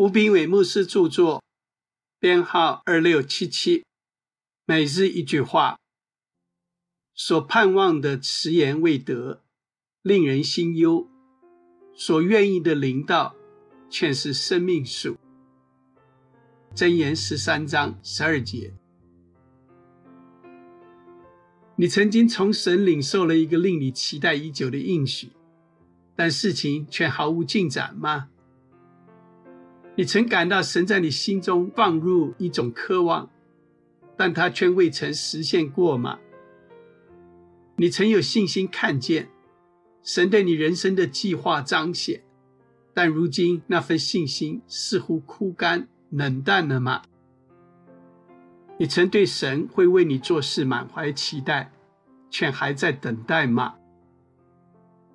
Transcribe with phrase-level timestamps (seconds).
[0.00, 1.44] 吴炳伟牧师著作，
[2.18, 3.84] 编号二六七七。
[4.64, 5.78] 每日一句话：
[7.14, 9.42] 所盼望的迟延未得，
[10.00, 11.06] 令人心忧；
[11.92, 13.36] 所愿意的灵道，
[13.90, 15.18] 却是生命树。
[16.74, 18.72] 箴言十三章十二节。
[21.76, 25.32] 你曾经从神领受了一个令你期待已久的应许，
[26.16, 28.30] 但事情却毫无进展吗？
[30.00, 33.28] 你曾感到神在你心中放入一种渴望，
[34.16, 36.18] 但他却未曾实现过吗？
[37.76, 39.28] 你曾有信心看见
[40.02, 42.22] 神对你人生的计划彰显，
[42.94, 47.02] 但如今那份信心似乎枯干冷淡了吗？
[48.78, 51.70] 你曾对神会为你做事满怀期待，
[52.30, 53.74] 却还在等待吗？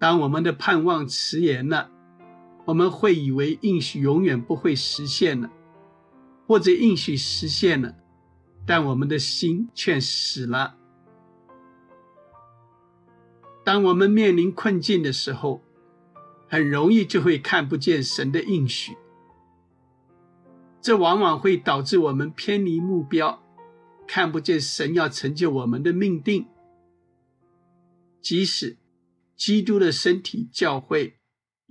[0.00, 1.88] 当我们的盼望迟延了。
[2.64, 5.50] 我们会以为应许永远不会实现了，
[6.46, 7.96] 或者应许实现了，
[8.64, 10.76] 但我们的心却死了。
[13.64, 15.60] 当我们面临困境的时候，
[16.48, 18.96] 很容易就会看不见神的应许，
[20.80, 23.42] 这往往会导致我们偏离目标，
[24.06, 26.46] 看不见神要成就我们的命定。
[28.20, 28.76] 即使
[29.34, 31.16] 基督的身体教会。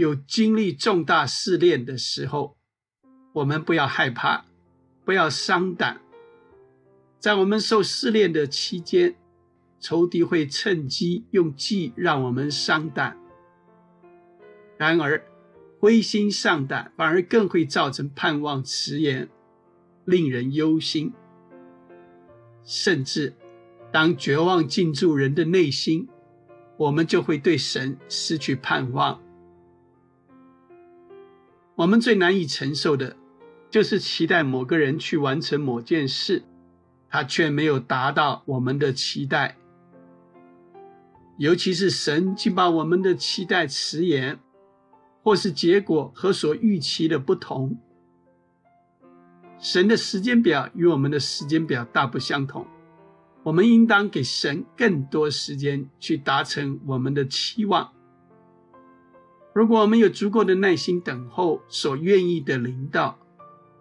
[0.00, 2.56] 有经历重大试炼的时候，
[3.34, 4.46] 我们不要害怕，
[5.04, 6.00] 不要伤胆。
[7.18, 9.14] 在我们受试炼的期间，
[9.78, 13.18] 仇敌会趁机用计让我们伤胆。
[14.78, 15.22] 然而，
[15.78, 19.28] 灰心丧胆反而更会造成盼望迟延，
[20.06, 21.12] 令人忧心。
[22.64, 23.34] 甚至，
[23.92, 26.08] 当绝望进驻人的内心，
[26.78, 29.20] 我们就会对神失去盼望。
[31.80, 33.16] 我们最难以承受的，
[33.70, 36.42] 就是期待某个人去完成某件事，
[37.08, 39.56] 他却没有达到我们的期待。
[41.38, 44.38] 尤其是神竟把我们的期待迟延，
[45.22, 47.78] 或是结果和所预期的不同。
[49.58, 52.66] 神的时间表与我们的时间表大不相同，
[53.42, 57.90] 我们应当给神更多时间去达成我们的期望。
[59.52, 63.18] 如果我们有足够的耐心等候所愿意的领导，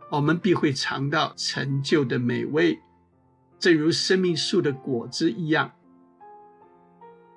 [0.09, 2.79] 我们必会尝到成就的美味，
[3.59, 5.75] 正如生命树的果子一样。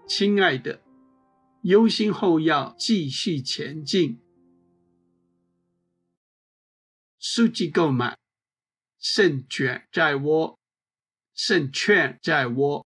[0.06, 0.80] 亲爱的，
[1.62, 4.18] 忧心后要继续前进。
[7.18, 8.16] 书籍购买，
[8.98, 10.58] 胜券在握，
[11.34, 12.86] 胜券在握。